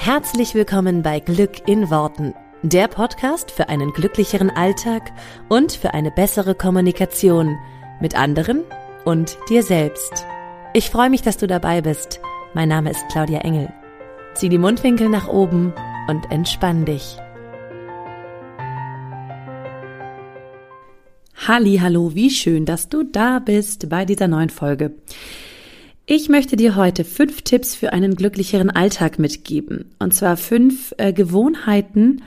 [0.00, 5.10] Herzlich willkommen bei Glück in Worten, der Podcast für einen glücklicheren Alltag
[5.48, 7.58] und für eine bessere Kommunikation
[8.00, 8.62] mit anderen
[9.04, 10.24] und dir selbst.
[10.72, 12.20] Ich freue mich, dass du dabei bist.
[12.54, 13.72] Mein Name ist Claudia Engel.
[14.34, 15.74] Zieh die Mundwinkel nach oben
[16.06, 17.16] und entspann dich.
[21.46, 24.94] Halli, hallo, wie schön, dass du da bist bei dieser neuen Folge.
[26.10, 29.90] Ich möchte dir heute fünf Tipps für einen glücklicheren Alltag mitgeben.
[29.98, 32.22] Und zwar fünf äh, Gewohnheiten,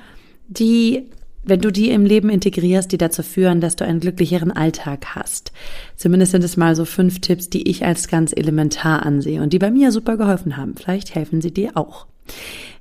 [0.47, 1.07] die,
[1.43, 5.51] wenn du die im Leben integrierst, die dazu führen, dass du einen glücklicheren Alltag hast.
[5.95, 9.57] Zumindest sind es mal so fünf Tipps, die ich als ganz elementar ansehe und die
[9.57, 10.75] bei mir super geholfen haben.
[10.75, 12.05] Vielleicht helfen sie dir auch.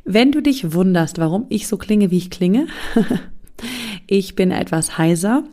[0.05, 2.67] Wenn du dich wunderst, warum ich so klinge, wie ich klinge,
[4.07, 5.45] ich bin etwas heiser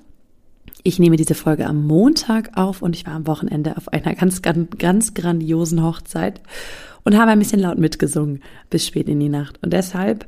[0.83, 4.41] ich nehme diese Folge am Montag auf und ich war am Wochenende auf einer ganz,
[4.41, 6.41] ganz, ganz grandiosen Hochzeit
[7.03, 9.59] und habe ein bisschen laut mitgesungen bis spät in die Nacht.
[9.63, 10.25] Und deshalb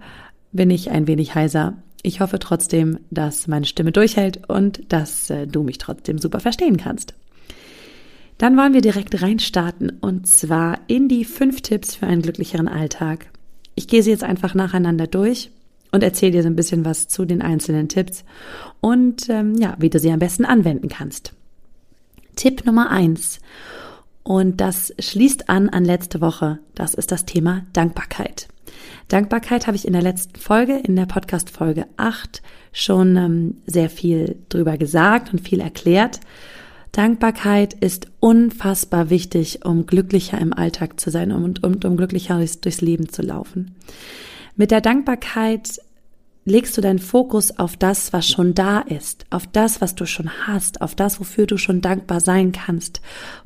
[0.51, 1.75] bin ich ein wenig heiser.
[2.01, 6.77] Ich hoffe trotzdem, dass meine Stimme durchhält und dass äh, du mich trotzdem super verstehen
[6.77, 7.13] kannst.
[8.37, 13.27] Dann wollen wir direkt reinstarten und zwar in die fünf Tipps für einen glücklicheren Alltag.
[13.75, 15.51] Ich gehe sie jetzt einfach nacheinander durch
[15.91, 18.23] und erzähle dir so ein bisschen was zu den einzelnen Tipps
[18.81, 21.33] und ähm, ja, wie du sie am besten anwenden kannst.
[22.35, 23.39] Tipp Nummer eins
[24.23, 26.59] und das schließt an an letzte Woche.
[26.75, 28.47] Das ist das Thema Dankbarkeit.
[29.07, 33.89] Dankbarkeit habe ich in der letzten Folge, in der Podcast Folge 8, schon ähm, sehr
[33.89, 36.19] viel drüber gesagt und viel erklärt.
[36.91, 42.37] Dankbarkeit ist unfassbar wichtig, um glücklicher im Alltag zu sein und um, um, um glücklicher
[42.37, 43.75] durchs, durchs Leben zu laufen.
[44.59, 45.79] Mit der Dankbarkeit
[46.43, 50.29] legst du deinen Fokus auf das, was schon da ist, auf das, was du schon
[50.47, 52.99] hast, auf das, wofür du schon dankbar sein kannst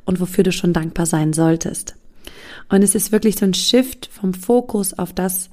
[0.06, 1.94] und wofür du schon dankbar sein solltest.
[2.68, 5.52] Und es ist wirklich so ein Shift vom Fokus auf das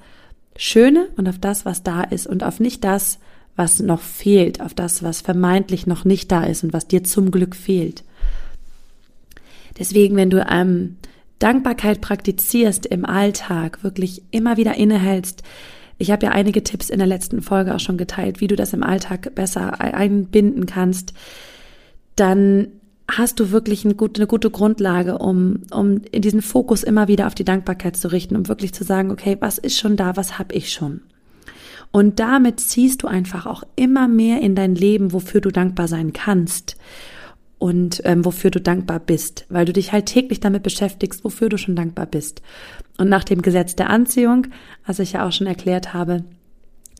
[0.55, 3.19] Schöne und auf das, was da ist und auf nicht das,
[3.55, 7.29] was noch fehlt, auf das, was vermeintlich noch nicht da ist und was dir zum
[7.29, 8.03] Glück fehlt.
[9.77, 10.97] Deswegen, wenn du ähm,
[11.41, 15.41] Dankbarkeit praktizierst im Alltag, wirklich immer wieder innehältst.
[15.97, 18.73] Ich habe ja einige Tipps in der letzten Folge auch schon geteilt, wie du das
[18.73, 21.13] im Alltag besser einbinden kannst.
[22.15, 22.67] Dann
[23.09, 27.43] hast du wirklich eine gute, Grundlage, um, um in diesen Fokus immer wieder auf die
[27.43, 30.71] Dankbarkeit zu richten, um wirklich zu sagen, okay, was ist schon da, was habe ich
[30.71, 31.01] schon?
[31.91, 36.13] Und damit ziehst du einfach auch immer mehr in dein Leben, wofür du dankbar sein
[36.13, 36.77] kannst
[37.61, 41.59] und ähm, wofür du dankbar bist, weil du dich halt täglich damit beschäftigst, wofür du
[41.59, 42.41] schon dankbar bist.
[42.97, 44.47] Und nach dem Gesetz der Anziehung,
[44.83, 46.23] was ich ja auch schon erklärt habe,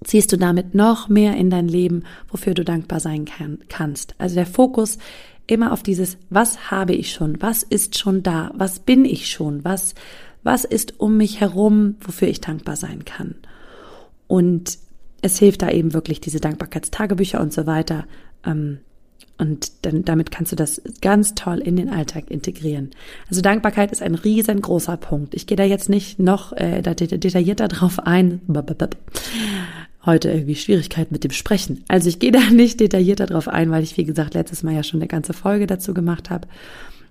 [0.04, 4.14] ziehst du damit noch mehr in dein Leben, wofür du dankbar sein kann, kannst.
[4.20, 5.00] Also der Fokus
[5.48, 9.66] immer auf dieses, was habe ich schon, was ist schon da, was bin ich schon,
[9.66, 9.96] was,
[10.44, 13.34] was ist um mich herum, wofür ich dankbar sein kann.
[14.28, 14.78] Und
[15.24, 18.06] es hilft da eben wirklich diese Dankbarkeitstagebücher und so weiter,
[18.46, 18.78] ähm,
[19.38, 22.92] und dann, damit kannst du das ganz toll in den Alltag integrieren.
[23.30, 25.34] Also Dankbarkeit ist ein riesengroßer Punkt.
[25.34, 28.42] Ich gehe da jetzt nicht noch äh, detaillierter drauf ein.
[30.06, 31.84] Heute irgendwie Schwierigkeit mit dem Sprechen.
[31.88, 34.84] Also ich gehe da nicht detaillierter drauf ein, weil ich, wie gesagt, letztes Mal ja
[34.84, 36.48] schon eine ganze Folge dazu gemacht habe.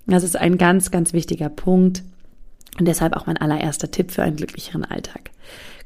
[0.07, 2.03] Das ist ein ganz, ganz wichtiger Punkt
[2.79, 5.31] und deshalb auch mein allererster Tipp für einen glücklicheren Alltag.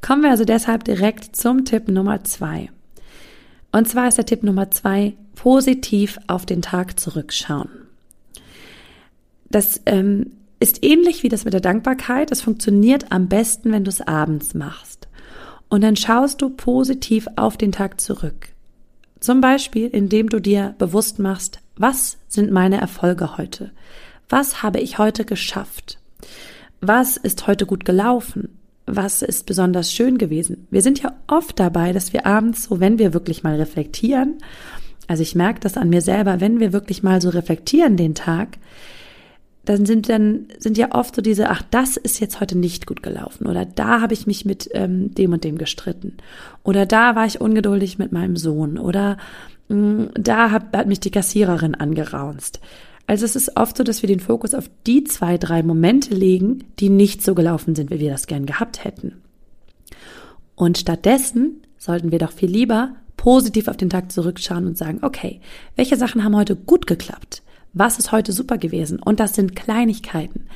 [0.00, 2.70] Kommen wir also deshalb direkt zum Tipp Nummer zwei.
[3.72, 7.68] Und zwar ist der Tipp Nummer zwei, positiv auf den Tag zurückschauen.
[9.50, 12.30] Das ähm, ist ähnlich wie das mit der Dankbarkeit.
[12.30, 15.08] Das funktioniert am besten, wenn du es abends machst.
[15.68, 18.48] Und dann schaust du positiv auf den Tag zurück.
[19.20, 23.70] Zum Beispiel, indem du dir bewusst machst, was sind meine Erfolge heute?
[24.28, 25.98] Was habe ich heute geschafft?
[26.80, 28.50] Was ist heute gut gelaufen?
[28.86, 30.66] was ist besonders schön gewesen.
[30.70, 34.38] Wir sind ja oft dabei, dass wir abends so, wenn wir wirklich mal reflektieren,
[35.06, 38.58] also ich merke das an mir selber, wenn wir wirklich mal so reflektieren den Tag,
[39.64, 43.02] dann sind dann sind ja oft so diese, ach, das ist jetzt heute nicht gut
[43.02, 46.18] gelaufen oder da habe ich mich mit ähm, dem und dem gestritten
[46.62, 49.16] oder da war ich ungeduldig mit meinem Sohn oder
[49.68, 52.60] mh, mm, da hat, hat mich die Kassiererin angeraunzt.
[53.06, 56.64] Also es ist oft so, dass wir den Fokus auf die zwei, drei Momente legen,
[56.78, 59.20] die nicht so gelaufen sind, wie wir das gern gehabt hätten.
[60.54, 65.40] Und stattdessen sollten wir doch viel lieber positiv auf den Tag zurückschauen und sagen, okay,
[65.76, 67.40] welche Sachen haben heute gut geklappt?
[67.72, 68.98] Was ist heute super gewesen?
[68.98, 70.46] Und das sind Kleinigkeiten.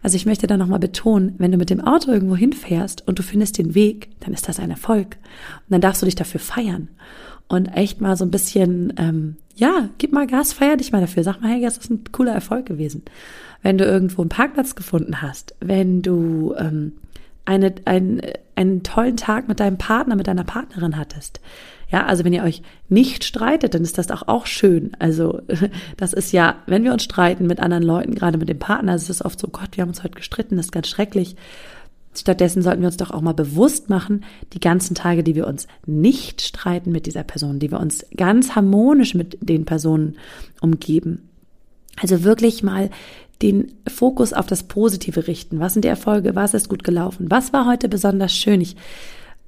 [0.00, 3.24] Also ich möchte da nochmal betonen, wenn du mit dem Auto irgendwo hinfährst und du
[3.24, 5.16] findest den Weg, dann ist das ein Erfolg.
[5.66, 6.86] Und dann darfst du dich dafür feiern
[7.48, 11.24] und echt mal so ein bisschen, ähm, ja, gib mal Gas, feier dich mal dafür.
[11.24, 13.02] Sag mal, hey, das ist ein cooler Erfolg gewesen.
[13.60, 16.92] Wenn du irgendwo einen Parkplatz gefunden hast, wenn du ähm,
[17.44, 18.22] eine, ein,
[18.54, 21.40] einen tollen Tag mit deinem Partner, mit deiner Partnerin hattest.
[21.94, 24.96] Ja, also wenn ihr euch nicht streitet, dann ist das doch auch schön.
[24.98, 25.42] Also
[25.96, 29.10] das ist ja, wenn wir uns streiten mit anderen Leuten, gerade mit dem Partner, ist
[29.10, 31.36] es oft so, Gott, wir haben uns heute gestritten, das ist ganz schrecklich.
[32.12, 34.24] Stattdessen sollten wir uns doch auch mal bewusst machen,
[34.54, 38.56] die ganzen Tage, die wir uns nicht streiten mit dieser Person, die wir uns ganz
[38.56, 40.16] harmonisch mit den Personen
[40.60, 41.28] umgeben.
[42.02, 42.90] Also wirklich mal
[43.40, 45.60] den Fokus auf das Positive richten.
[45.60, 46.34] Was sind die Erfolge?
[46.34, 47.30] Was ist gut gelaufen?
[47.30, 48.60] Was war heute besonders schön?
[48.60, 48.74] Ich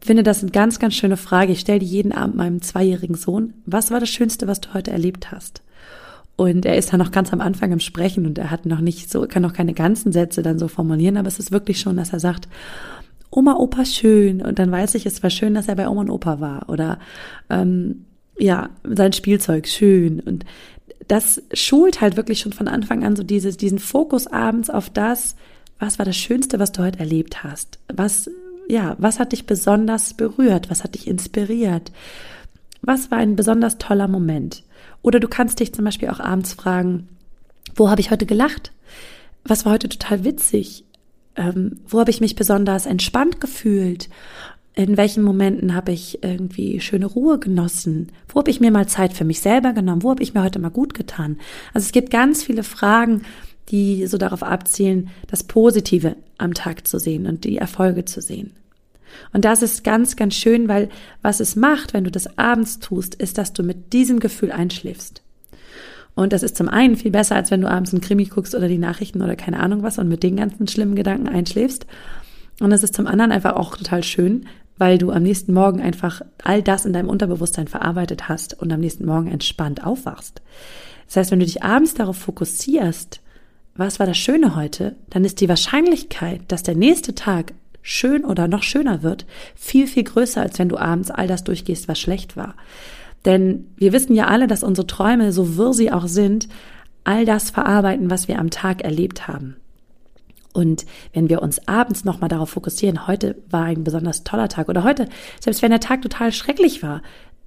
[0.01, 1.53] finde das eine ganz, ganz schöne Frage.
[1.53, 3.55] Ich stelle die jeden Abend meinem zweijährigen Sohn.
[3.67, 5.63] Was war das Schönste, was du heute erlebt hast?
[6.37, 9.11] Und er ist da noch ganz am Anfang im Sprechen und er hat noch nicht
[9.11, 12.13] so, kann noch keine ganzen Sätze dann so formulieren, aber es ist wirklich schon, dass
[12.13, 12.47] er sagt,
[13.31, 14.43] Oma, Opa, schön.
[14.43, 16.69] Und dann weiß ich, es war schön, dass er bei Oma und Opa war.
[16.69, 16.99] Oder
[17.51, 18.05] ähm,
[18.39, 20.21] ja, sein Spielzeug, schön.
[20.21, 20.45] Und
[21.09, 25.37] das schult halt wirklich schon von Anfang an so dieses, diesen Fokus abends auf das,
[25.79, 27.79] was war das Schönste, was du heute erlebt hast?
[27.93, 28.31] Was,
[28.69, 30.71] ja, was hat dich besonders berührt?
[30.71, 31.93] Was hat dich inspiriert?
[32.83, 34.63] Was war ein besonders toller Moment?
[35.03, 37.09] Oder du kannst dich zum Beispiel auch abends fragen,
[37.75, 38.73] wo habe ich heute gelacht?
[39.45, 40.85] Was war heute total witzig?
[41.37, 44.09] Ähm, wo habe ich mich besonders entspannt gefühlt?
[44.75, 48.13] In welchen Momenten habe ich irgendwie schöne Ruhe genossen?
[48.29, 50.03] Wo habe ich mir mal Zeit für mich selber genommen?
[50.03, 51.39] Wo habe ich mir heute mal gut getan?
[51.73, 53.23] Also es gibt ganz viele Fragen,
[53.69, 58.53] die so darauf abzielen, das Positive am Tag zu sehen und die Erfolge zu sehen.
[59.33, 60.89] Und das ist ganz, ganz schön, weil
[61.23, 65.23] was es macht, wenn du das abends tust, ist, dass du mit diesem Gefühl einschläfst.
[66.15, 68.69] Und das ist zum einen viel besser, als wenn du abends einen Krimi guckst oder
[68.69, 71.87] die Nachrichten oder keine Ahnung was und mit den ganzen schlimmen Gedanken einschläfst.
[72.59, 74.47] Und das ist zum anderen einfach auch total schön,
[74.79, 78.81] weil du am nächsten Morgen einfach all das in deinem Unterbewusstsein verarbeitet hast und am
[78.81, 80.41] nächsten Morgen entspannt aufwachst.
[81.07, 83.21] Das heißt, wenn du dich abends darauf fokussierst,
[83.79, 87.53] was war das Schöne heute, dann ist die Wahrscheinlichkeit, dass der nächste Tag
[87.83, 91.87] schön oder noch schöner wird, viel, viel größer, als wenn du abends all das durchgehst,
[91.89, 92.55] was schlecht war.
[93.25, 96.49] Denn wir wissen ja alle, dass unsere Träume, so wirr sie auch sind,
[97.05, 99.57] all das verarbeiten, was wir am Tag erlebt haben.
[100.53, 104.85] Und wenn wir uns abends nochmal darauf fokussieren, heute war ein besonders toller Tag oder
[104.85, 105.07] heute,
[105.39, 107.03] selbst wenn der Tag total schrecklich war,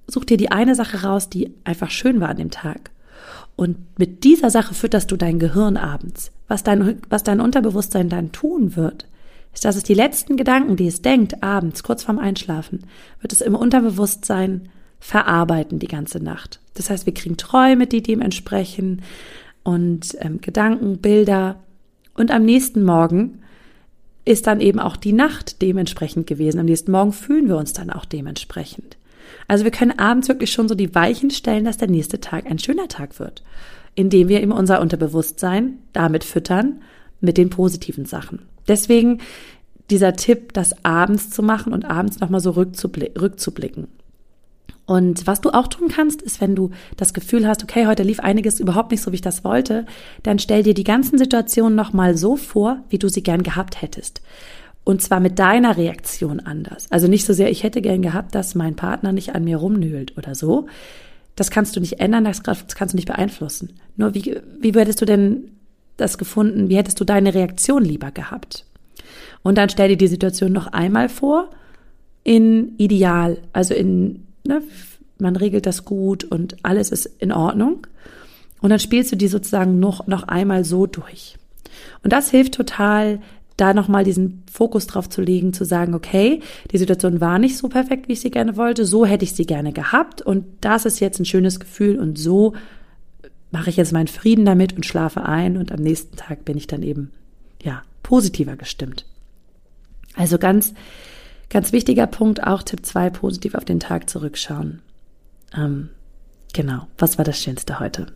[0.06, 2.90] such dir die eine Sache raus, die einfach schön war an dem Tag.
[3.60, 6.32] Und mit dieser Sache fütterst du dein Gehirn abends.
[6.48, 9.04] Was dein, was dein Unterbewusstsein dann tun wird,
[9.52, 12.84] ist, dass es die letzten Gedanken, die es denkt, abends, kurz vorm Einschlafen,
[13.20, 16.58] wird es im Unterbewusstsein verarbeiten die ganze Nacht.
[16.72, 19.02] Das heißt, wir kriegen Träume, die dem entsprechen
[19.62, 21.56] und ähm, Gedanken, Bilder,
[22.14, 23.42] und am nächsten Morgen
[24.24, 26.60] ist dann eben auch die Nacht dementsprechend gewesen.
[26.60, 28.96] Am nächsten Morgen fühlen wir uns dann auch dementsprechend.
[29.48, 32.58] Also wir können abends wirklich schon so die Weichen stellen, dass der nächste Tag ein
[32.58, 33.42] schöner Tag wird,
[33.94, 36.82] indem wir eben unser Unterbewusstsein damit füttern
[37.20, 38.40] mit den positiven Sachen.
[38.68, 39.18] Deswegen
[39.90, 43.88] dieser Tipp, das abends zu machen und abends nochmal so rückzublicken.
[44.86, 48.18] Und was du auch tun kannst, ist, wenn du das Gefühl hast, okay, heute lief
[48.18, 49.86] einiges überhaupt nicht so, wie ich das wollte,
[50.24, 54.20] dann stell dir die ganzen Situationen nochmal so vor, wie du sie gern gehabt hättest.
[54.84, 56.86] Und zwar mit deiner Reaktion anders.
[56.90, 60.16] Also nicht so sehr, ich hätte gern gehabt, dass mein Partner nicht an mir rumnöhlt
[60.16, 60.66] oder so.
[61.36, 63.74] Das kannst du nicht ändern, das kannst du nicht beeinflussen.
[63.96, 65.50] Nur wie, wie würdest du denn
[65.96, 68.64] das gefunden, wie hättest du deine Reaktion lieber gehabt?
[69.42, 71.50] Und dann stell dir die Situation noch einmal vor
[72.24, 74.62] in ideal, also in ne,
[75.18, 77.86] man regelt das gut und alles ist in Ordnung.
[78.60, 81.36] Und dann spielst du die sozusagen noch, noch einmal so durch.
[82.02, 83.20] Und das hilft total,
[83.60, 86.40] da nochmal diesen Fokus drauf zu legen, zu sagen, okay,
[86.70, 89.46] die Situation war nicht so perfekt, wie ich sie gerne wollte, so hätte ich sie
[89.46, 92.54] gerne gehabt und das ist jetzt ein schönes Gefühl und so
[93.50, 96.66] mache ich jetzt meinen Frieden damit und schlafe ein und am nächsten Tag bin ich
[96.66, 97.10] dann eben,
[97.62, 99.06] ja, positiver gestimmt.
[100.16, 100.72] Also ganz,
[101.50, 104.80] Ganz wichtiger Punkt, auch Tipp 2, positiv auf den Tag zurückschauen.
[105.54, 105.90] Ähm,
[106.52, 108.06] genau, was war das Schönste heute?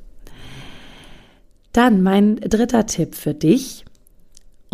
[1.73, 3.85] Dann mein dritter Tipp für dich,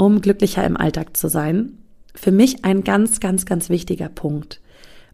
[0.00, 1.78] um glücklicher im Alltag zu sein.
[2.14, 4.60] Für mich ein ganz, ganz, ganz wichtiger Punkt.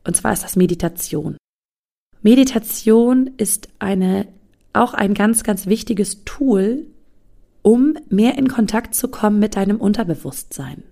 [0.05, 1.37] Und zwar ist das Meditation.
[2.23, 4.29] Meditation ist eine,
[4.73, 6.87] auch ein ganz, ganz wichtiges Tool,
[7.63, 10.83] um mehr in Kontakt zu kommen mit deinem Unterbewusstsein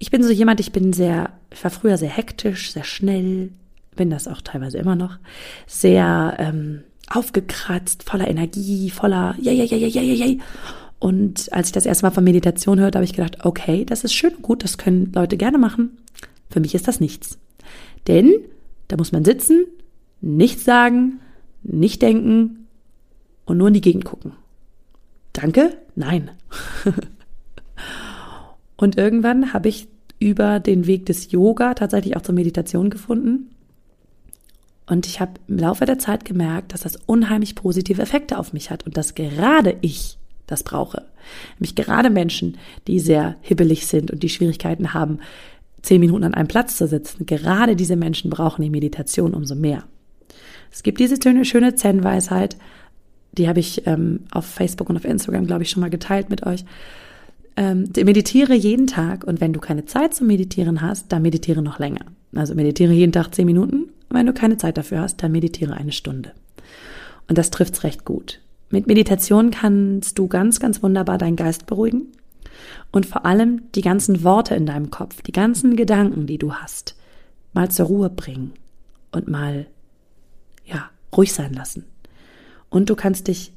[0.00, 3.50] ich bin so jemand, ich bin sehr, ich war früher sehr hektisch, sehr schnell,
[3.94, 5.18] bin das auch teilweise immer noch,
[5.66, 10.36] sehr ähm, aufgekratzt, voller Energie, voller ja, ja, ja, ja, ja, ja, ja.
[11.00, 14.12] Und als ich das erste Mal von Meditation hörte, habe ich gedacht, okay, das ist
[14.12, 15.98] schön gut, das können Leute gerne machen.
[16.50, 17.38] Für mich ist das nichts.
[18.06, 18.32] Denn
[18.86, 19.64] da muss man sitzen,
[20.20, 21.20] nichts sagen,
[21.62, 22.66] nicht denken
[23.46, 24.32] und nur in die Gegend gucken.
[25.32, 25.76] Danke?
[25.94, 26.30] Nein.
[28.76, 29.88] Und irgendwann habe ich
[30.18, 33.50] über den Weg des Yoga tatsächlich auch zur Meditation gefunden.
[34.86, 38.70] Und ich habe im Laufe der Zeit gemerkt, dass das unheimlich positive Effekte auf mich
[38.70, 40.18] hat und dass gerade ich
[40.50, 41.02] das brauche.
[41.58, 45.18] Nämlich gerade Menschen, die sehr hibbelig sind und die Schwierigkeiten haben,
[45.82, 49.84] zehn Minuten an einem Platz zu sitzen, gerade diese Menschen brauchen die Meditation umso mehr.
[50.70, 52.56] Es gibt diese schöne Zen-Weisheit,
[53.32, 56.46] die habe ich ähm, auf Facebook und auf Instagram, glaube ich, schon mal geteilt mit
[56.46, 56.64] euch.
[57.56, 61.78] Ähm, meditiere jeden Tag und wenn du keine Zeit zum Meditieren hast, dann meditiere noch
[61.78, 62.06] länger.
[62.34, 63.90] Also meditiere jeden Tag zehn Minuten.
[64.08, 66.32] Und wenn du keine Zeit dafür hast, dann meditiere eine Stunde.
[67.28, 68.40] Und das trifft's recht gut.
[68.70, 72.12] Mit Meditation kannst du ganz, ganz wunderbar deinen Geist beruhigen
[72.92, 76.96] und vor allem die ganzen Worte in deinem Kopf, die ganzen Gedanken, die du hast,
[77.52, 78.52] mal zur Ruhe bringen
[79.12, 79.66] und mal,
[80.64, 81.84] ja, ruhig sein lassen.
[82.68, 83.52] Und du kannst dich,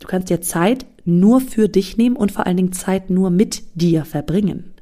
[0.00, 3.62] du kannst dir Zeit nur für dich nehmen und vor allen Dingen Zeit nur mit
[3.74, 4.72] dir verbringen.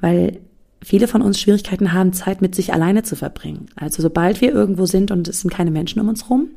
[0.00, 0.40] Weil
[0.82, 3.66] viele von uns Schwierigkeiten haben, Zeit mit sich alleine zu verbringen.
[3.76, 6.48] Also sobald wir irgendwo sind und es sind keine Menschen um uns rum,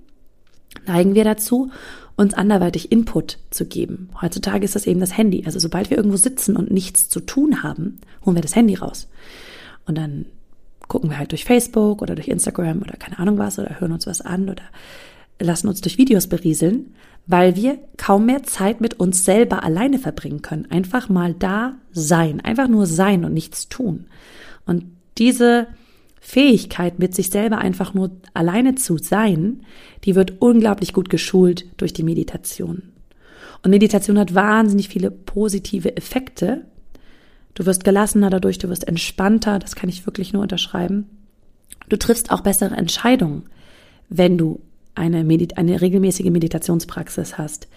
[0.88, 1.72] neigen wir dazu,
[2.16, 4.10] uns anderweitig Input zu geben.
[4.22, 5.44] Heutzutage ist das eben das Handy.
[5.46, 9.08] Also sobald wir irgendwo sitzen und nichts zu tun haben, holen wir das Handy raus.
[9.86, 10.26] Und dann
[10.88, 14.08] gucken wir halt durch Facebook oder durch Instagram oder keine Ahnung was oder hören uns
[14.08, 14.64] was an oder
[15.40, 16.94] lassen uns durch Videos berieseln,
[17.28, 20.68] weil wir kaum mehr Zeit mit uns selber alleine verbringen können.
[20.70, 24.06] Einfach mal da sein, einfach nur sein und nichts tun.
[24.66, 24.86] Und
[25.18, 25.68] diese
[26.26, 29.62] Fähigkeit, mit sich selber einfach nur alleine zu sein,
[30.06, 32.82] die wird unglaublich gut geschult durch die Meditation.
[33.62, 36.66] Und Meditation hat wahnsinnig viele positive Effekte.
[37.54, 41.06] Du wirst gelassener dadurch, du wirst entspannter, das kann ich wirklich nur unterschreiben.
[41.90, 43.44] Du triffst auch bessere Entscheidungen,
[44.10, 44.62] wenn du
[44.96, 47.68] eine, Medit eine regelmäßige Meditationspraxis hast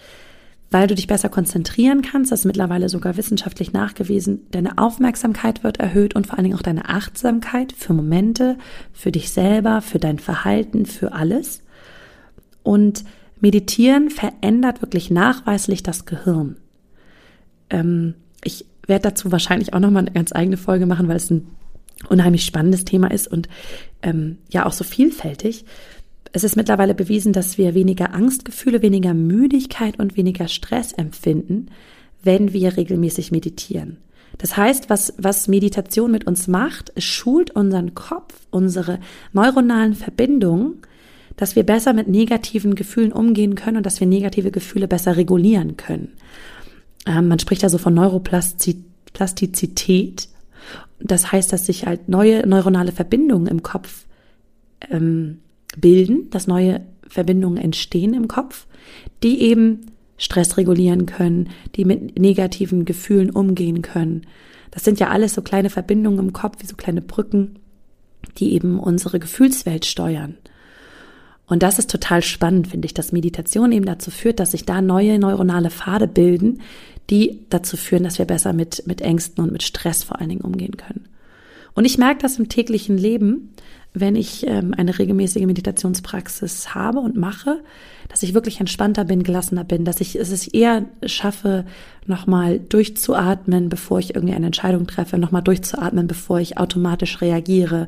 [0.71, 5.79] weil du dich besser konzentrieren kannst, das ist mittlerweile sogar wissenschaftlich nachgewiesen, deine Aufmerksamkeit wird
[5.79, 8.57] erhöht und vor allen Dingen auch deine Achtsamkeit für Momente,
[8.93, 11.63] für dich selber, für dein Verhalten, für alles.
[12.63, 13.03] Und
[13.39, 16.57] Meditieren verändert wirklich nachweislich das Gehirn.
[17.69, 21.47] Ähm, ich werde dazu wahrscheinlich auch nochmal eine ganz eigene Folge machen, weil es ein
[22.09, 23.49] unheimlich spannendes Thema ist und
[24.01, 25.65] ähm, ja auch so vielfältig.
[26.31, 31.67] Es ist mittlerweile bewiesen, dass wir weniger Angstgefühle, weniger Müdigkeit und weniger Stress empfinden,
[32.23, 33.97] wenn wir regelmäßig meditieren.
[34.37, 38.99] Das heißt, was, was Meditation mit uns macht, es schult unseren Kopf, unsere
[39.33, 40.75] neuronalen Verbindungen,
[41.35, 45.77] dass wir besser mit negativen Gefühlen umgehen können und dass wir negative Gefühle besser regulieren
[45.77, 46.13] können.
[47.05, 50.27] Ähm, man spricht also von Neuroplastizität.
[50.99, 54.05] Das heißt, dass sich halt neue neuronale Verbindungen im Kopf
[54.91, 55.39] ähm,
[55.81, 58.67] bilden, dass neue Verbindungen entstehen im Kopf,
[59.23, 64.27] die eben Stress regulieren können, die mit negativen Gefühlen umgehen können.
[64.71, 67.55] Das sind ja alles so kleine Verbindungen im Kopf, wie so kleine Brücken,
[68.37, 70.37] die eben unsere Gefühlswelt steuern.
[71.47, 74.81] Und das ist total spannend, finde ich, dass Meditation eben dazu führt, dass sich da
[74.81, 76.61] neue neuronale Pfade bilden,
[77.09, 80.41] die dazu führen, dass wir besser mit, mit Ängsten und mit Stress vor allen Dingen
[80.41, 81.07] umgehen können.
[81.73, 83.53] Und ich merke das im täglichen Leben,
[83.93, 87.61] wenn ich ähm, eine regelmäßige Meditationspraxis habe und mache,
[88.07, 91.65] dass ich wirklich entspannter bin, gelassener bin, dass ich es eher schaffe,
[92.05, 97.87] nochmal durchzuatmen, bevor ich irgendwie eine Entscheidung treffe, nochmal durchzuatmen, bevor ich automatisch reagiere.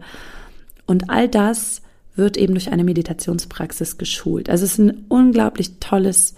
[0.86, 1.82] Und all das
[2.16, 4.50] wird eben durch eine Meditationspraxis geschult.
[4.50, 6.36] Also es ist ein unglaublich tolles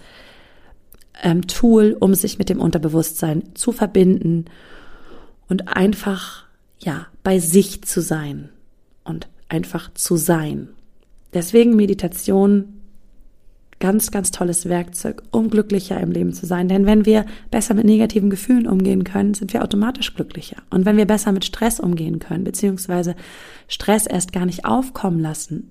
[1.22, 4.46] ähm, Tool, um sich mit dem Unterbewusstsein zu verbinden
[5.48, 6.43] und einfach,
[6.84, 8.50] ja, bei sich zu sein.
[9.04, 10.68] Und einfach zu sein.
[11.32, 12.80] Deswegen Meditation
[13.80, 16.68] ganz, ganz tolles Werkzeug, um glücklicher im Leben zu sein.
[16.68, 20.56] Denn wenn wir besser mit negativen Gefühlen umgehen können, sind wir automatisch glücklicher.
[20.70, 23.14] Und wenn wir besser mit Stress umgehen können, beziehungsweise
[23.68, 25.70] Stress erst gar nicht aufkommen lassen,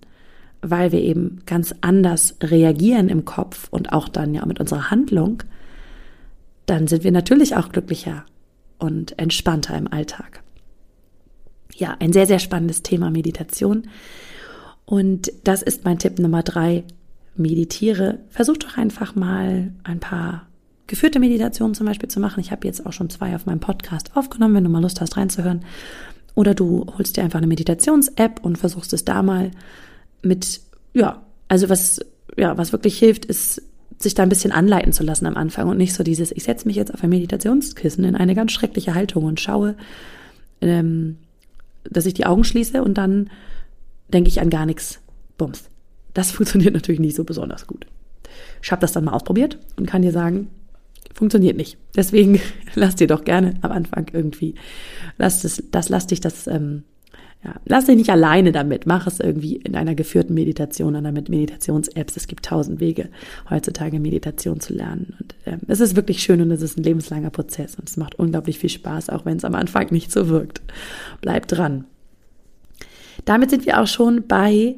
[0.61, 5.43] weil wir eben ganz anders reagieren im Kopf und auch dann ja mit unserer Handlung,
[6.65, 8.25] dann sind wir natürlich auch glücklicher
[8.79, 10.43] und entspannter im Alltag
[11.75, 13.87] ja, ein sehr, sehr spannendes Thema Meditation.
[14.85, 16.83] Und das ist mein Tipp Nummer drei.
[17.35, 18.19] Meditiere.
[18.29, 20.47] Versuch doch einfach mal ein paar
[20.87, 22.39] geführte Meditationen zum Beispiel zu machen.
[22.39, 25.17] Ich habe jetzt auch schon zwei auf meinem Podcast aufgenommen, wenn du mal Lust hast
[25.17, 25.65] reinzuhören.
[26.35, 29.51] Oder du holst dir einfach eine Meditations-App und versuchst es da mal
[30.21, 30.61] mit,
[30.93, 31.99] ja, also was,
[32.37, 33.61] ja, was wirklich hilft, ist,
[33.99, 36.67] sich da ein bisschen anleiten zu lassen am Anfang und nicht so dieses, ich setze
[36.67, 39.75] mich jetzt auf ein Meditationskissen in eine ganz schreckliche Haltung und schaue,
[40.61, 41.17] ähm,
[41.89, 43.29] dass ich die Augen schließe und dann
[44.07, 44.99] denke ich an gar nichts.
[45.37, 45.69] Bums.
[46.13, 47.85] Das funktioniert natürlich nicht so besonders gut.
[48.61, 50.47] Ich habe das dann mal ausprobiert und kann dir sagen,
[51.13, 51.77] Funktioniert nicht.
[51.95, 52.39] Deswegen
[52.75, 54.55] lass dir doch gerne am Anfang irgendwie,
[55.17, 56.83] lass das, das lass dich das, ähm,
[57.43, 58.85] ja, lass dich nicht alleine damit.
[58.85, 62.15] Mach es irgendwie in einer geführten Meditation oder mit Meditations-Apps.
[62.15, 63.09] Es gibt tausend Wege,
[63.49, 65.15] heutzutage Meditation zu lernen.
[65.19, 68.15] Und ähm, es ist wirklich schön und es ist ein lebenslanger Prozess und es macht
[68.15, 70.61] unglaublich viel Spaß, auch wenn es am Anfang nicht so wirkt.
[71.19, 71.83] Bleib dran.
[73.25, 74.75] Damit sind wir auch schon bei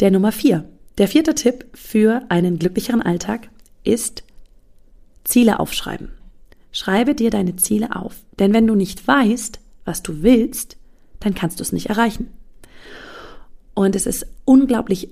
[0.00, 0.64] der Nummer vier.
[0.98, 3.48] Der vierte Tipp für einen glücklicheren Alltag
[3.82, 4.22] ist
[5.24, 6.10] Ziele aufschreiben.
[6.70, 8.16] Schreibe dir deine Ziele auf.
[8.38, 10.76] Denn wenn du nicht weißt, was du willst,
[11.24, 12.28] dann kannst du es nicht erreichen.
[13.74, 15.08] Und es ist unglaublich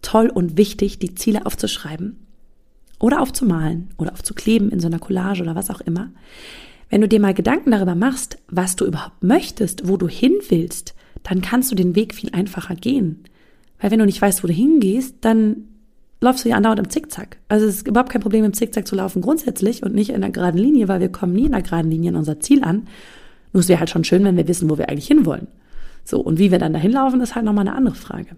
[0.00, 2.16] toll und wichtig, die Ziele aufzuschreiben
[2.98, 6.10] oder aufzumalen oder aufzukleben in so einer Collage oder was auch immer.
[6.90, 10.94] Wenn du dir mal Gedanken darüber machst, was du überhaupt möchtest, wo du hin willst,
[11.22, 13.24] dann kannst du den Weg viel einfacher gehen.
[13.80, 15.68] Weil wenn du nicht weißt, wo du hingehst, dann
[16.20, 17.38] läufst du ja andauernd im Zickzack.
[17.48, 20.30] Also es ist überhaupt kein Problem, im Zickzack zu laufen grundsätzlich und nicht in einer
[20.30, 22.88] geraden Linie, weil wir kommen nie in einer geraden Linie an unser Ziel an.
[23.52, 25.48] Nur es wäre halt schon schön, wenn wir wissen, wo wir eigentlich hinwollen.
[26.04, 28.36] So, und wie wir dann dahin laufen, ist halt nochmal eine andere Frage.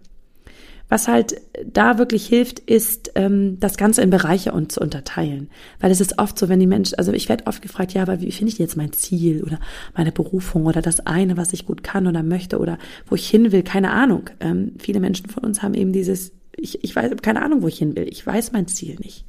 [0.89, 5.49] Was halt da wirklich hilft, ist, ähm, das Ganze in Bereiche und zu unterteilen.
[5.81, 8.21] Weil es ist oft so, wenn die Menschen, also ich werde oft gefragt, ja, aber
[8.21, 9.61] wie finde ich jetzt mein Ziel oder
[9.97, 12.79] meine Berufung oder das eine, was ich gut kann oder möchte oder
[13.09, 14.29] wo ich hin will, keine Ahnung.
[14.41, 17.79] Ähm, viele Menschen von uns haben eben dieses, ich, ich weiß, keine Ahnung, wo ich
[17.79, 18.07] hin will.
[18.09, 19.25] Ich weiß mein Ziel nicht.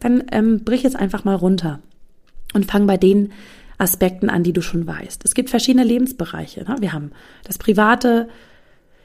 [0.00, 1.80] Dann ähm, brich es einfach mal runter
[2.54, 3.30] und fang bei den
[3.78, 5.24] Aspekten an, die du schon weißt.
[5.24, 6.64] Es gibt verschiedene Lebensbereiche.
[6.64, 6.76] Ne?
[6.80, 7.12] Wir haben
[7.44, 8.28] das private,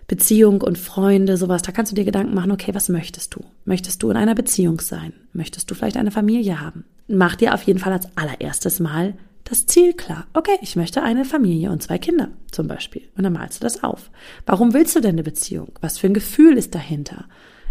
[0.10, 3.42] Beziehung und Freunde, sowas, da kannst du dir Gedanken machen, okay, was möchtest du?
[3.64, 5.14] Möchtest du in einer Beziehung sein?
[5.34, 6.84] Möchtest du vielleicht eine Familie haben?
[7.08, 10.26] Mach dir auf jeden Fall als allererstes Mal das Ziel klar.
[10.34, 13.04] Okay, ich möchte eine Familie und zwei Kinder zum Beispiel.
[13.16, 14.10] Und dann malst du das auf.
[14.46, 15.72] Warum willst du denn eine Beziehung?
[15.80, 17.26] Was für ein Gefühl ist dahinter?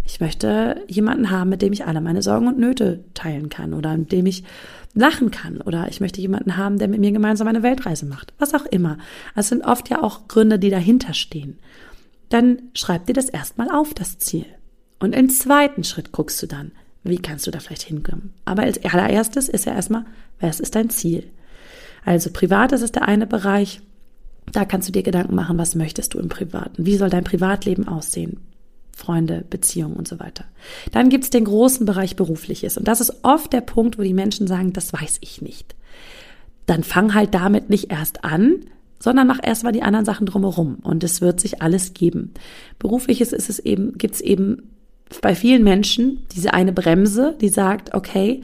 [0.09, 3.95] Ich möchte jemanden haben, mit dem ich alle meine Sorgen und Nöte teilen kann oder
[3.95, 4.43] mit dem ich
[4.93, 8.33] lachen kann oder ich möchte jemanden haben, der mit mir gemeinsam eine Weltreise macht.
[8.39, 8.97] Was auch immer.
[9.35, 11.59] Es sind oft ja auch Gründe, die dahinter stehen
[12.29, 14.45] dann schreib dir das erstmal auf, das Ziel.
[14.99, 16.71] Und im zweiten Schritt guckst du dann,
[17.03, 18.33] wie kannst du da vielleicht hinkommen.
[18.45, 20.05] Aber als allererstes ist ja erstmal,
[20.39, 21.25] was ist dein Ziel?
[22.05, 23.81] Also privat ist es der eine Bereich.
[24.51, 26.85] Da kannst du dir Gedanken machen, was möchtest du im Privaten?
[26.85, 28.39] Wie soll dein Privatleben aussehen?
[28.99, 30.45] Freunde, Beziehungen und so weiter.
[30.91, 32.77] Dann gibt's den großen Bereich berufliches.
[32.77, 35.75] Und das ist oft der Punkt, wo die Menschen sagen, das weiß ich nicht.
[36.65, 38.65] Dann fang halt damit nicht erst an,
[38.99, 42.33] sondern mach erstmal die anderen Sachen drumherum und es wird sich alles geben.
[42.77, 44.69] Berufliches ist es eben, gibt's eben
[45.21, 48.41] bei vielen Menschen diese eine Bremse, die sagt, okay,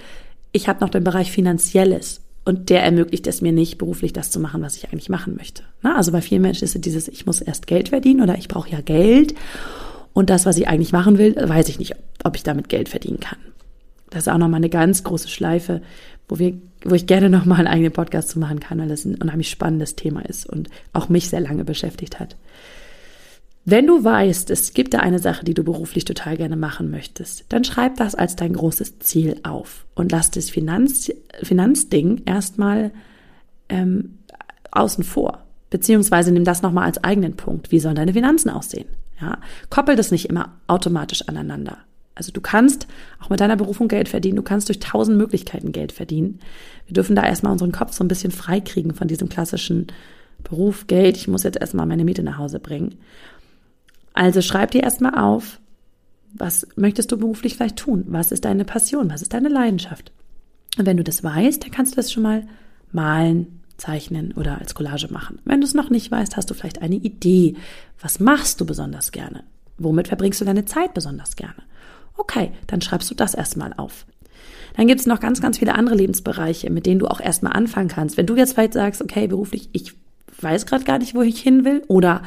[0.51, 4.39] ich habe noch den Bereich Finanzielles und der ermöglicht es mir nicht, beruflich das zu
[4.39, 5.63] machen, was ich eigentlich machen möchte.
[5.81, 8.47] Na, also bei vielen Menschen ist es dieses, ich muss erst Geld verdienen oder ich
[8.47, 9.35] brauche ja Geld
[10.15, 13.19] und das, was ich eigentlich machen will, weiß ich nicht, ob ich damit Geld verdienen
[13.19, 13.38] kann.
[14.10, 15.82] Das ist auch nochmal eine ganz große Schleife,
[16.30, 16.54] wo wir,
[16.86, 19.97] wo ich gerne nochmal einen eigenen Podcast zu machen kann, weil das ein unheimlich spannendes
[19.97, 22.38] Thema ist und auch mich sehr lange beschäftigt hat.
[23.65, 27.43] Wenn du weißt, es gibt da eine Sache, die du beruflich total gerne machen möchtest,
[27.49, 31.12] dann schreib das als dein großes Ziel auf und lass das Finanz,
[31.43, 32.91] Finanzding erstmal
[33.67, 34.19] ähm,
[34.71, 35.39] außen vor.
[35.71, 37.71] Beziehungsweise nimm das nochmal als eigenen Punkt.
[37.71, 38.88] Wie sollen deine Finanzen aussehen?
[39.19, 41.78] Ja, koppel das nicht immer automatisch aneinander.
[42.15, 42.88] Also du kannst
[43.21, 46.39] auch mit deiner Berufung Geld verdienen, du kannst durch tausend Möglichkeiten Geld verdienen.
[46.88, 49.88] Wir dürfen da erstmal unseren Kopf so ein bisschen freikriegen von diesem klassischen
[50.43, 52.95] Beruf, Geld, ich muss jetzt erstmal meine Miete nach Hause bringen.
[54.13, 55.60] Also schreib dir erstmal auf,
[56.34, 58.06] was möchtest du beruflich vielleicht tun?
[58.08, 59.10] Was ist deine Passion?
[59.10, 60.12] Was ist deine Leidenschaft?
[60.78, 62.45] Und wenn du das weißt, dann kannst du das schon mal
[62.91, 65.39] malen, zeichnen oder als Collage machen.
[65.45, 67.55] Wenn du es noch nicht weißt, hast du vielleicht eine Idee.
[67.99, 69.43] Was machst du besonders gerne?
[69.77, 71.63] Womit verbringst du deine Zeit besonders gerne?
[72.17, 74.05] Okay, dann schreibst du das erstmal auf.
[74.77, 77.89] Dann gibt es noch ganz, ganz viele andere Lebensbereiche, mit denen du auch erstmal anfangen
[77.89, 78.17] kannst.
[78.17, 79.93] Wenn du jetzt vielleicht sagst, okay, beruflich, ich
[80.41, 82.23] weiß gerade gar nicht, wo ich hin will, oder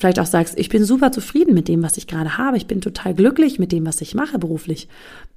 [0.00, 2.80] vielleicht auch sagst, ich bin super zufrieden mit dem, was ich gerade habe, ich bin
[2.80, 4.88] total glücklich mit dem, was ich mache beruflich.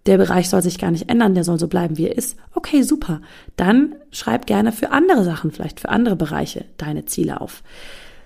[0.06, 2.38] Der Bereich soll sich gar nicht ändern, der soll so bleiben, wie er ist.
[2.54, 3.22] Okay, super.
[3.58, 7.62] Dann schreib gerne für andere Sachen, vielleicht für andere Bereiche deine Ziele auf.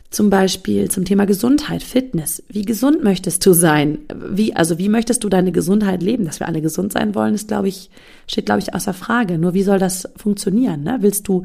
[0.10, 2.42] Zum Beispiel zum Thema Gesundheit, Fitness.
[2.48, 4.00] Wie gesund möchtest du sein?
[4.16, 6.26] Wie, also wie möchtest du deine Gesundheit leben?
[6.26, 7.90] Dass wir alle gesund sein wollen, ist, glaube ich,
[8.28, 9.38] steht, glaube ich, außer Frage.
[9.38, 10.84] Nur wie soll das funktionieren?
[10.84, 11.00] Ne?
[11.02, 11.44] Willst du,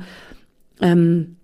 [0.81, 1.37] ähm,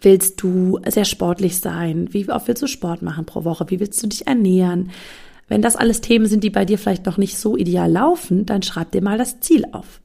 [0.00, 2.08] willst du sehr sportlich sein?
[2.12, 3.66] Wie oft willst du Sport machen pro Woche?
[3.68, 4.90] Wie willst du dich ernähren?
[5.48, 8.62] Wenn das alles Themen sind, die bei dir vielleicht noch nicht so ideal laufen, dann
[8.62, 10.00] schreib dir mal das Ziel auf.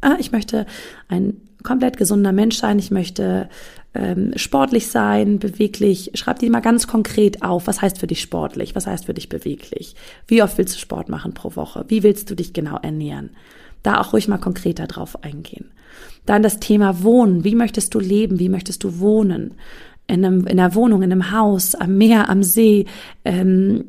[0.00, 0.66] Ah, ich möchte
[1.08, 2.78] ein komplett gesunder Mensch sein.
[2.78, 3.48] Ich möchte
[3.94, 6.12] ähm, sportlich sein, beweglich.
[6.14, 9.28] Schreib dir mal ganz konkret auf, was heißt für dich sportlich, was heißt für dich
[9.28, 9.96] beweglich.
[10.26, 11.84] Wie oft willst du Sport machen pro Woche?
[11.88, 13.30] Wie willst du dich genau ernähren?
[13.88, 15.70] Da auch ruhig mal konkreter drauf eingehen.
[16.26, 17.42] Dann das Thema Wohnen.
[17.42, 18.38] Wie möchtest du leben?
[18.38, 19.54] Wie möchtest du wohnen?
[20.06, 22.84] In, einem, in einer Wohnung, in einem Haus, am Meer, am See,
[23.24, 23.86] ähm,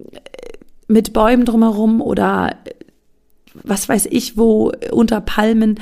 [0.88, 2.56] mit Bäumen drumherum oder
[3.54, 5.76] was weiß ich wo, unter Palmen.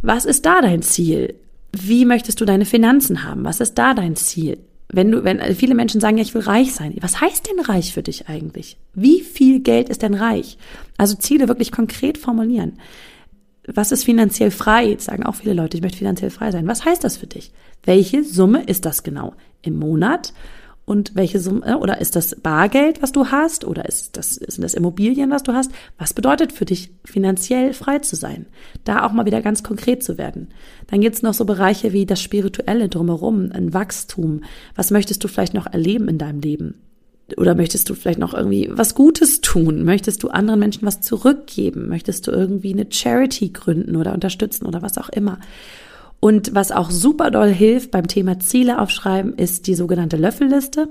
[0.00, 1.34] Was ist da dein Ziel?
[1.72, 3.44] Wie möchtest du deine Finanzen haben?
[3.44, 4.56] Was ist da dein Ziel?
[4.88, 6.94] Wenn du, wenn viele Menschen sagen, ja, ich will reich sein.
[7.02, 8.78] Was heißt denn reich für dich eigentlich?
[8.94, 10.56] Wie viel Geld ist denn reich?
[10.96, 12.78] Also Ziele wirklich konkret formulieren.
[13.66, 14.86] Was ist finanziell frei?
[14.86, 16.66] Jetzt sagen auch viele Leute, ich möchte finanziell frei sein.
[16.66, 17.52] Was heißt das für dich?
[17.84, 19.34] Welche Summe ist das genau?
[19.62, 20.32] Im Monat?
[20.84, 24.74] und welche Summe, oder ist das Bargeld, was du hast, oder ist das, sind das
[24.74, 25.70] Immobilien, was du hast?
[25.96, 28.46] Was bedeutet für dich, finanziell frei zu sein?
[28.84, 30.48] Da auch mal wieder ganz konkret zu werden.
[30.88, 34.42] Dann gibt's noch so Bereiche wie das Spirituelle drumherum, ein Wachstum.
[34.74, 36.74] Was möchtest du vielleicht noch erleben in deinem Leben?
[37.36, 39.84] Oder möchtest du vielleicht noch irgendwie was Gutes tun?
[39.84, 41.88] Möchtest du anderen Menschen was zurückgeben?
[41.88, 45.38] Möchtest du irgendwie eine Charity gründen oder unterstützen oder was auch immer?
[46.20, 50.88] Und was auch super doll hilft beim Thema Ziele aufschreiben, ist die sogenannte Löffelliste.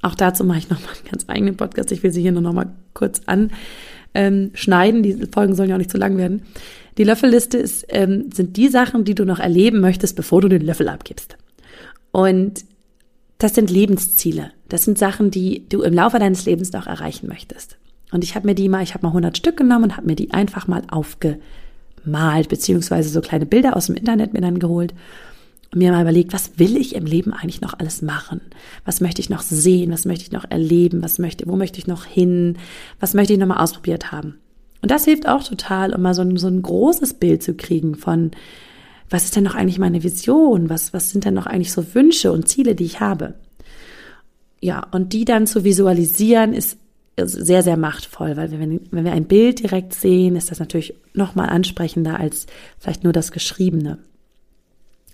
[0.00, 1.92] Auch dazu mache ich nochmal einen ganz eigenen Podcast.
[1.92, 5.02] Ich will sie hier nur nochmal kurz anschneiden.
[5.02, 6.42] Die Folgen sollen ja auch nicht zu lang werden.
[6.98, 10.62] Die Löffelliste ist, ähm, sind die Sachen, die du noch erleben möchtest, bevor du den
[10.62, 11.36] Löffel abgibst.
[12.12, 12.64] Und
[13.44, 14.52] das sind Lebensziele.
[14.70, 17.76] Das sind Sachen, die du im Laufe deines Lebens noch erreichen möchtest.
[18.10, 20.16] Und ich habe mir die mal, ich habe mal 100 Stück genommen und habe mir
[20.16, 21.38] die einfach mal aufge
[22.06, 24.94] malt, beziehungsweise so kleine Bilder aus dem Internet mir dann geholt
[25.72, 28.40] und mir mal überlegt, was will ich im Leben eigentlich noch alles machen?
[28.86, 29.92] Was möchte ich noch sehen?
[29.92, 31.02] Was möchte ich noch erleben?
[31.02, 32.56] Was möchte, wo möchte ich noch hin?
[32.98, 34.38] Was möchte ich noch mal ausprobiert haben?
[34.80, 37.94] Und das hilft auch total, um mal so ein, so ein großes Bild zu kriegen
[37.94, 38.30] von,
[39.14, 40.68] was ist denn noch eigentlich meine Vision?
[40.68, 43.34] Was, was sind denn noch eigentlich so Wünsche und Ziele, die ich habe?
[44.60, 46.78] Ja, und die dann zu visualisieren ist
[47.16, 51.48] sehr, sehr machtvoll, weil wenn, wenn wir ein Bild direkt sehen, ist das natürlich nochmal
[51.48, 52.46] ansprechender als
[52.80, 53.98] vielleicht nur das Geschriebene.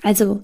[0.03, 0.43] Also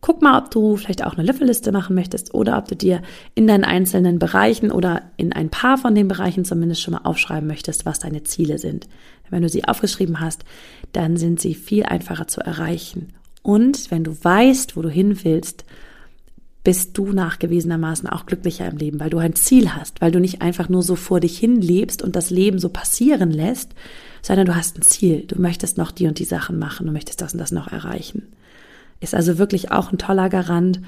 [0.00, 3.02] guck mal, ob du vielleicht auch eine Löffelliste machen möchtest oder ob du dir
[3.36, 7.46] in deinen einzelnen Bereichen oder in ein paar von den Bereichen zumindest schon mal aufschreiben
[7.46, 8.88] möchtest, was deine Ziele sind.
[9.30, 10.44] Wenn du sie aufgeschrieben hast,
[10.92, 13.12] dann sind sie viel einfacher zu erreichen.
[13.42, 15.64] Und wenn du weißt, wo du hin willst,
[16.62, 20.42] bist du nachgewiesenermaßen auch glücklicher im Leben, weil du ein Ziel hast, weil du nicht
[20.42, 23.70] einfach nur so vor dich hin lebst und das Leben so passieren lässt,
[24.20, 25.24] sondern du hast ein Ziel.
[25.26, 28.28] Du möchtest noch die und die Sachen machen, du möchtest das und das noch erreichen.
[29.00, 30.80] Ist also wirklich auch ein toller Garant,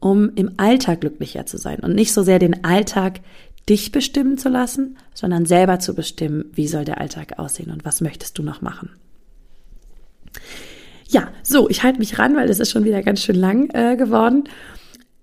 [0.00, 3.20] um im Alltag glücklicher zu sein und nicht so sehr den Alltag
[3.68, 8.00] dich bestimmen zu lassen, sondern selber zu bestimmen, wie soll der Alltag aussehen und was
[8.00, 8.90] möchtest du noch machen.
[11.08, 13.96] Ja, so, ich halte mich ran, weil es ist schon wieder ganz schön lang äh,
[13.96, 14.44] geworden.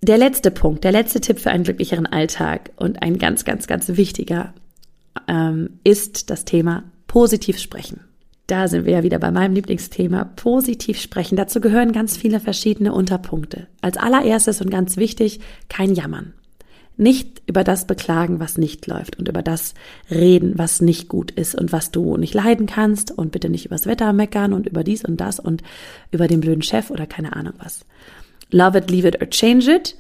[0.02, 3.90] Der letzte Punkt, der letzte Tipp für einen glücklicheren Alltag und ein ganz, ganz, ganz
[3.90, 4.54] wichtiger
[5.28, 8.02] ähm, ist das Thema positiv sprechen.
[8.48, 11.36] Da sind wir ja wieder bei meinem Lieblingsthema, positiv sprechen.
[11.36, 13.68] Dazu gehören ganz viele verschiedene Unterpunkte.
[13.82, 16.34] Als allererstes und ganz wichtig, kein Jammern.
[16.98, 19.74] Nicht über das beklagen, was nicht läuft und über das
[20.10, 23.86] reden, was nicht gut ist und was du nicht leiden kannst und bitte nicht übers
[23.86, 25.62] Wetter meckern und über dies und das und
[26.12, 27.86] über den blöden Chef oder keine Ahnung was.
[28.52, 29.98] Love it, leave it or change it.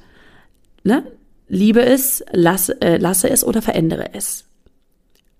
[0.83, 1.03] Ne?
[1.47, 4.45] Liebe es, lasse, äh, lasse es oder verändere es.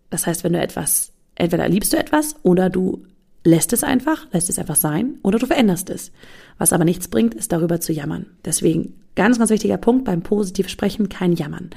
[0.10, 3.06] Das heißt, wenn du etwas, entweder liebst du etwas oder du
[3.46, 6.12] lässt es einfach, lässt es einfach sein oder du veränderst es.
[6.58, 8.26] Was aber nichts bringt, ist darüber zu jammern.
[8.44, 11.70] Deswegen ganz, ganz wichtiger Punkt beim positiv sprechen, kein Jammern.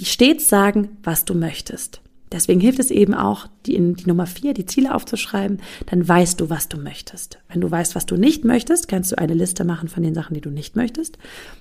[0.00, 2.00] Stets sagen, was du möchtest.
[2.32, 5.60] Deswegen hilft es eben auch, die, in die Nummer vier, die Ziele aufzuschreiben.
[5.86, 7.38] Dann weißt du, was du möchtest.
[7.48, 10.34] Wenn du weißt, was du nicht möchtest, kannst du eine Liste machen von den Sachen,
[10.34, 11.16] die du nicht möchtest,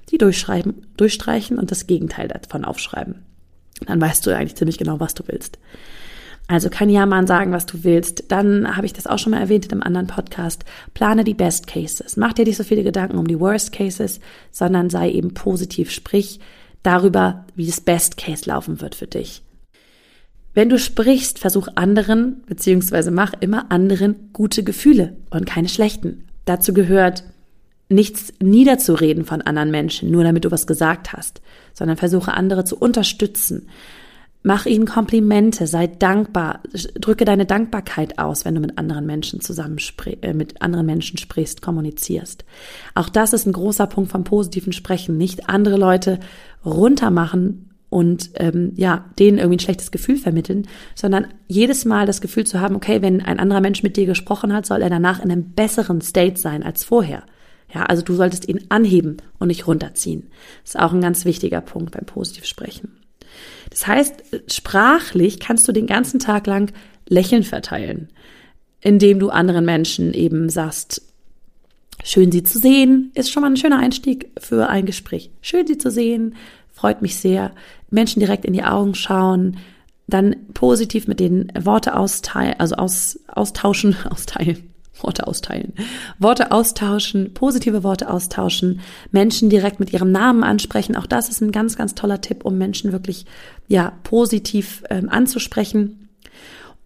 [0.10, 3.23] die durchschreiben, durchstreichen und das Gegenteil davon aufschreiben.
[3.86, 5.60] Dann weißt du eigentlich ziemlich genau, was du willst.
[6.47, 8.25] Also kein Ja-Mann sagen, was du willst.
[8.27, 10.65] Dann habe ich das auch schon mal erwähnt in einem anderen Podcast.
[10.93, 12.17] Plane die Best Cases.
[12.17, 14.19] Mach dir nicht so viele Gedanken um die Worst Cases,
[14.51, 15.89] sondern sei eben positiv.
[15.89, 16.39] Sprich
[16.84, 19.41] darüber, wie das Best Case laufen wird für dich.
[20.53, 26.25] Wenn du sprichst, versuch anderen, beziehungsweise mach immer anderen gute Gefühle und keine schlechten.
[26.45, 27.23] Dazu gehört,
[27.89, 31.41] nichts niederzureden von anderen Menschen, nur damit du was gesagt hast,
[31.73, 33.67] sondern versuche andere zu unterstützen.
[34.45, 36.60] Mach ihnen Komplimente, sei dankbar,
[36.99, 39.77] drücke deine Dankbarkeit aus, wenn du mit anderen Menschen zusammen
[40.21, 42.43] äh, mit anderen Menschen sprichst, kommunizierst.
[42.93, 45.17] Auch das ist ein großer Punkt vom positiven Sprechen.
[45.17, 46.19] Nicht andere Leute
[46.65, 52.45] runtermachen und ähm, ja, denen irgendwie ein schlechtes Gefühl vermitteln, sondern jedes Mal das Gefühl
[52.45, 55.32] zu haben, okay, wenn ein anderer Mensch mit dir gesprochen hat, soll er danach in
[55.32, 57.23] einem besseren State sein als vorher.
[57.73, 60.27] Ja, also du solltest ihn anheben und nicht runterziehen.
[60.63, 63.02] Das ist auch ein ganz wichtiger Punkt beim Positivsprechen.
[63.73, 66.71] Das heißt, sprachlich kannst du den ganzen Tag lang
[67.09, 68.09] Lächeln verteilen.
[68.86, 71.01] indem du anderen Menschen eben sagst,
[72.03, 75.31] schön sie zu sehen, ist schon mal ein schöner Einstieg für ein Gespräch.
[75.41, 76.36] Schön sie zu sehen,
[76.73, 77.53] freut mich sehr.
[77.89, 79.57] Menschen direkt in die Augen schauen,
[80.07, 84.72] dann positiv mit den Worte austeilen, also aus, austauschen, austeilen,
[85.03, 85.73] Worte austeilen,
[86.19, 90.95] Worte austauschen, positive Worte austauschen, Menschen direkt mit ihrem Namen ansprechen.
[90.95, 93.25] Auch das ist ein ganz, ganz toller Tipp, um Menschen wirklich
[93.67, 96.09] ja positiv ähm, anzusprechen.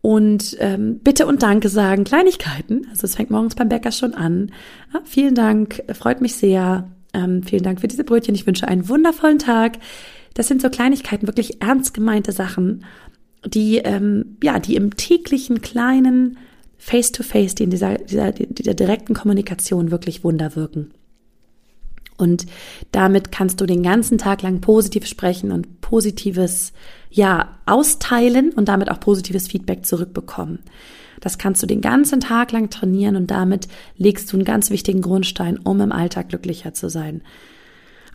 [0.01, 2.87] Und ähm, bitte und Danke sagen, Kleinigkeiten.
[2.89, 4.51] Also es fängt morgens beim Bäcker schon an.
[4.93, 6.87] Ja, vielen Dank, freut mich sehr.
[7.13, 8.35] Ähm, vielen Dank für diese Brötchen.
[8.35, 9.79] Ich wünsche einen wundervollen Tag.
[10.33, 12.85] Das sind so Kleinigkeiten, wirklich ernst gemeinte Sachen,
[13.43, 16.37] die ähm, ja, die im täglichen kleinen
[16.87, 20.91] Face-to-Face, -face, die in dieser, dieser, dieser direkten Kommunikation wirklich Wunder wirken.
[22.15, 22.45] Und
[22.93, 26.71] damit kannst du den ganzen Tag lang positiv sprechen und positives,
[27.11, 30.59] ja, austeilen und damit auch positives Feedback zurückbekommen.
[31.19, 35.01] Das kannst du den ganzen Tag lang trainieren und damit legst du einen ganz wichtigen
[35.01, 37.21] Grundstein, um im Alltag glücklicher zu sein.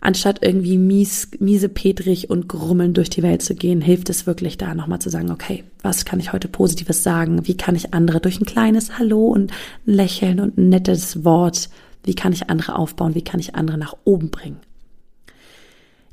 [0.05, 4.57] Anstatt irgendwie mies, miese Petrig und grummeln durch die Welt zu gehen, hilft es wirklich
[4.57, 7.47] da nochmal zu sagen, okay, was kann ich heute Positives sagen?
[7.47, 11.69] Wie kann ich andere durch ein kleines Hallo und ein Lächeln und ein nettes Wort
[12.03, 13.15] wie kann ich andere aufbauen?
[13.15, 14.59] Wie kann ich andere nach oben bringen?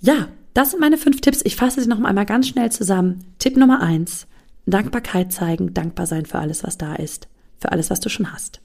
[0.00, 1.42] Ja, das sind meine fünf Tipps.
[1.44, 3.24] Ich fasse sie noch einmal ganz schnell zusammen.
[3.38, 4.26] Tipp Nummer eins.
[4.66, 7.28] Dankbarkeit zeigen, dankbar sein für alles, was da ist,
[7.60, 8.60] für alles, was du schon hast.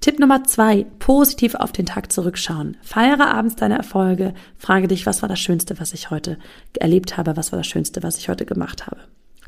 [0.00, 2.76] Tipp Nummer zwei, positiv auf den Tag zurückschauen.
[2.82, 6.38] Feiere abends deine Erfolge, frage dich, was war das Schönste, was ich heute
[6.78, 8.98] erlebt habe, was war das Schönste, was ich heute gemacht habe.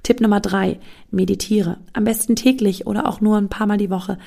[0.02, 0.80] Tipp Nummer drei,
[1.10, 1.78] meditiere.
[1.92, 4.18] Am besten täglich oder auch nur ein paar Mal die Woche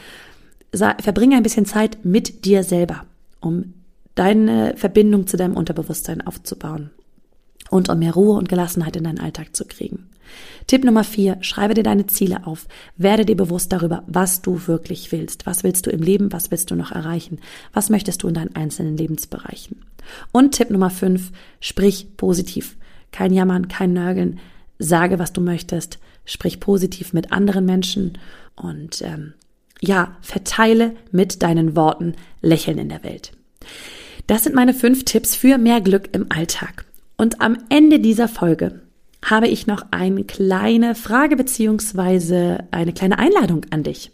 [0.74, 3.06] verbringe ein bisschen Zeit mit dir selber,
[3.42, 3.74] um
[4.16, 6.92] deine Verbindung zu deinem Unterbewusstsein aufzubauen
[7.70, 10.11] und um mehr Ruhe und Gelassenheit in deinen Alltag zu kriegen.
[10.68, 12.68] Tipp Nummer vier, schreibe dir deine Ziele auf.
[12.98, 15.46] Werde dir bewusst darüber, was du wirklich willst.
[15.46, 16.32] Was willst du im Leben?
[16.32, 17.40] Was willst du noch erreichen?
[17.74, 19.84] Was möchtest du in deinen einzelnen Lebensbereichen?
[20.32, 22.78] Und Tipp Nummer fünf, sprich positiv.
[23.12, 24.40] Kein Jammern, kein Nörgeln.
[24.80, 26.00] Sage, was du möchtest.
[26.26, 28.18] Sprich positiv mit anderen Menschen
[28.56, 29.34] und ähm,
[29.80, 33.32] ja, verteile mit deinen Worten Lächeln in der Welt.
[34.28, 36.86] Das sind meine fünf Tipps für mehr Glück im Alltag.
[37.18, 38.82] Und am Ende dieser Folge
[39.24, 44.12] habe ich noch eine kleine Frage beziehungsweise eine kleine Einladung an dich.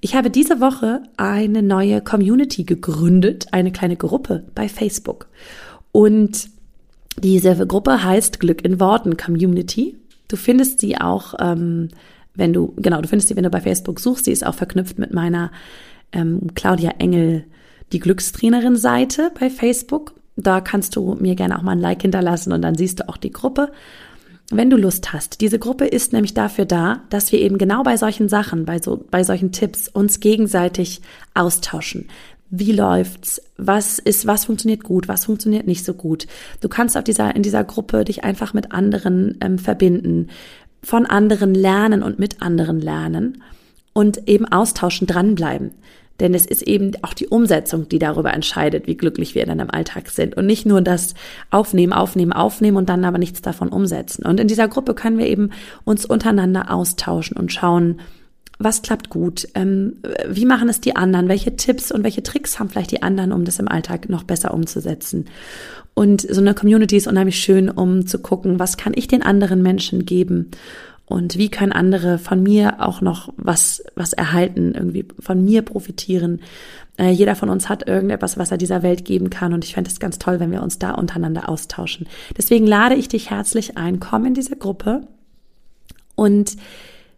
[0.00, 5.28] Ich habe diese Woche eine neue Community gegründet, eine kleine Gruppe bei Facebook.
[5.92, 6.48] Und
[7.18, 9.96] diese Gruppe heißt Glück in Worten Community.
[10.28, 11.90] Du findest sie auch ähm,
[12.34, 14.98] wenn du, genau, du findest sie, wenn du bei Facebook suchst, sie ist auch verknüpft
[14.98, 15.50] mit meiner
[16.12, 17.44] ähm, Claudia Engel,
[17.92, 20.14] die Glückstrainerin-Seite bei Facebook.
[20.36, 23.16] Da kannst du mir gerne auch mal ein Like hinterlassen und dann siehst du auch
[23.16, 23.72] die Gruppe.
[24.52, 25.40] Wenn du Lust hast.
[25.40, 29.04] Diese Gruppe ist nämlich dafür da, dass wir eben genau bei solchen Sachen, bei so,
[29.10, 31.02] bei solchen Tipps uns gegenseitig
[31.34, 32.08] austauschen.
[32.50, 33.40] Wie läuft's?
[33.58, 35.06] Was ist, was funktioniert gut?
[35.06, 36.26] Was funktioniert nicht so gut?
[36.60, 40.28] Du kannst auf dieser, in dieser Gruppe dich einfach mit anderen ähm, verbinden
[40.82, 43.42] von anderen lernen und mit anderen lernen
[43.92, 45.72] und eben austauschen, dranbleiben.
[46.20, 49.70] Denn es ist eben auch die Umsetzung, die darüber entscheidet, wie glücklich wir in einem
[49.70, 50.36] Alltag sind.
[50.36, 51.14] Und nicht nur das
[51.50, 54.24] Aufnehmen, Aufnehmen, Aufnehmen und dann aber nichts davon umsetzen.
[54.26, 55.50] Und in dieser Gruppe können wir eben
[55.84, 58.00] uns untereinander austauschen und schauen,
[58.60, 59.96] was klappt gut, ähm,
[60.28, 63.46] wie machen es die anderen, welche Tipps und welche Tricks haben vielleicht die anderen, um
[63.46, 65.24] das im Alltag noch besser umzusetzen.
[65.94, 69.62] Und so eine Community ist unheimlich schön, um zu gucken, was kann ich den anderen
[69.62, 70.50] Menschen geben
[71.10, 76.40] und wie können andere von mir auch noch was, was erhalten, irgendwie von mir profitieren.
[76.98, 79.90] Äh, jeder von uns hat irgendetwas, was er dieser Welt geben kann und ich fände
[79.90, 82.06] es ganz toll, wenn wir uns da untereinander austauschen.
[82.38, 85.08] Deswegen lade ich dich herzlich ein, komm in diese Gruppe
[86.14, 86.56] und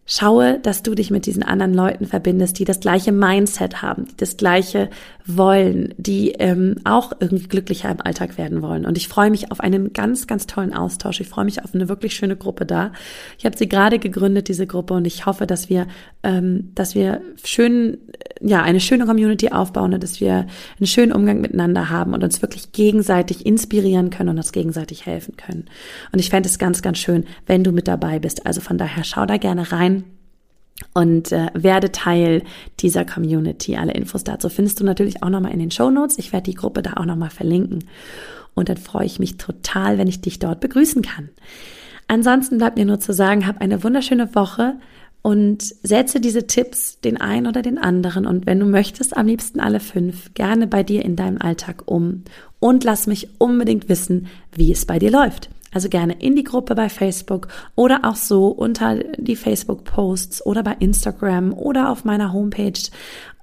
[0.05, 4.17] Schaue, dass du dich mit diesen anderen Leuten verbindest, die das gleiche Mindset haben, die
[4.17, 4.89] das gleiche
[5.25, 8.85] wollen, die ähm, auch irgendwie glücklicher im Alltag werden wollen.
[8.85, 11.21] Und ich freue mich auf einen ganz, ganz tollen Austausch.
[11.21, 12.91] Ich freue mich auf eine wirklich schöne Gruppe da.
[13.37, 15.87] Ich habe sie gerade gegründet, diese Gruppe, und ich hoffe, dass wir,
[16.23, 17.97] ähm, dass wir schön,
[18.41, 20.47] ja, eine schöne Community aufbauen und dass wir
[20.79, 25.37] einen schönen Umgang miteinander haben und uns wirklich gegenseitig inspirieren können und uns gegenseitig helfen
[25.37, 25.65] können.
[26.11, 28.45] Und ich fände es ganz, ganz schön, wenn du mit dabei bist.
[28.45, 30.02] Also von daher schau da gerne rein
[30.93, 32.43] und äh, werde Teil
[32.79, 33.75] dieser Community.
[33.75, 36.17] Alle Infos dazu findest du natürlich auch nochmal in den Show Notes.
[36.17, 37.85] Ich werde die Gruppe da auch nochmal verlinken.
[38.53, 41.29] Und dann freue ich mich total, wenn ich dich dort begrüßen kann.
[42.07, 44.75] Ansonsten bleibt mir nur zu sagen, hab eine wunderschöne Woche
[45.23, 49.61] und setze diese Tipps den einen oder den anderen und wenn du möchtest, am liebsten
[49.61, 52.23] alle fünf, gerne bei dir in deinem Alltag um
[52.59, 55.49] und lass mich unbedingt wissen, wie es bei dir läuft.
[55.73, 60.75] Also gerne in die Gruppe bei Facebook oder auch so unter die Facebook-Posts oder bei
[60.79, 62.79] Instagram oder auf meiner Homepage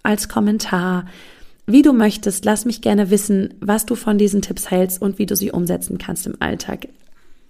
[0.03, 1.07] als Kommentar.
[1.67, 5.27] Wie du möchtest, lass mich gerne wissen, was du von diesen Tipps hältst und wie
[5.27, 6.89] du sie umsetzen kannst im Alltag.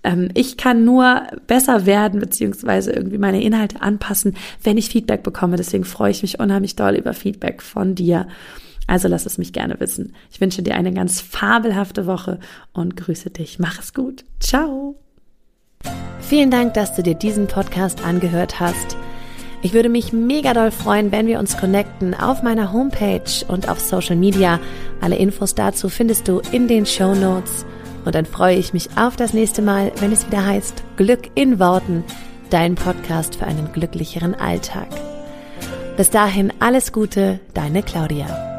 [0.03, 5.57] Ähm, ich kann nur besser werden, beziehungsweise irgendwie meine Inhalte anpassen, wenn ich Feedback bekomme.
[5.57, 8.27] Deswegen freue ich mich unheimlich doll über Feedback von dir.
[8.91, 10.17] Also lass es mich gerne wissen.
[10.33, 12.41] Ich wünsche dir eine ganz fabelhafte Woche
[12.73, 13.61] und grüße dich.
[13.61, 14.25] Mach es gut.
[14.41, 14.97] Ciao.
[16.19, 18.97] Vielen Dank, dass du dir diesen Podcast angehört hast.
[19.63, 23.79] Ich würde mich mega doll freuen, wenn wir uns connecten auf meiner Homepage und auf
[23.79, 24.59] Social Media.
[25.01, 27.65] Alle Infos dazu findest du in den Show Notes.
[28.05, 31.61] Und dann freue ich mich auf das nächste Mal, wenn es wieder heißt Glück in
[31.61, 32.03] Worten,
[32.51, 34.89] dein Podcast für einen glücklicheren Alltag.
[35.97, 38.50] Bis dahin alles Gute, deine Claudia.